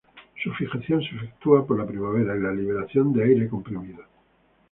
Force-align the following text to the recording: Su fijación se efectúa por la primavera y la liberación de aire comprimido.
Su 0.43 0.51
fijación 0.53 1.03
se 1.03 1.15
efectúa 1.15 1.63
por 1.63 1.77
la 1.77 1.85
primavera 1.85 2.35
y 2.35 2.39
la 2.39 2.51
liberación 2.51 3.13
de 3.13 3.23
aire 3.23 3.47
comprimido. 3.47 4.03